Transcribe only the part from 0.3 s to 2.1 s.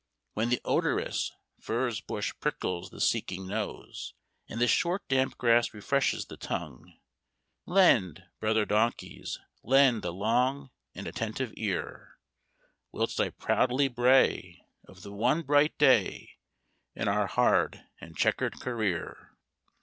When the odorous furze